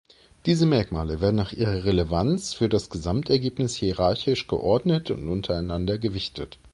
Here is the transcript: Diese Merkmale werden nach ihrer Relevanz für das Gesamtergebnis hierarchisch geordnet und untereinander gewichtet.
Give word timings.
Diese 0.47 0.65
Merkmale 0.65 1.21
werden 1.21 1.35
nach 1.35 1.53
ihrer 1.53 1.83
Relevanz 1.85 2.55
für 2.55 2.67
das 2.69 2.89
Gesamtergebnis 2.89 3.75
hierarchisch 3.75 4.47
geordnet 4.47 5.11
und 5.11 5.27
untereinander 5.29 5.99
gewichtet. 5.99 6.57